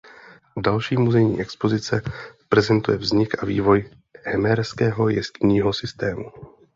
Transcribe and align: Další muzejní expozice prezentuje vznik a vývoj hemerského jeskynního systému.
Další 0.63 0.97
muzejní 0.97 1.41
expozice 1.41 2.01
prezentuje 2.49 2.97
vznik 2.97 3.43
a 3.43 3.45
vývoj 3.45 3.89
hemerského 4.25 5.09
jeskynního 5.09 5.73
systému. 5.73 6.31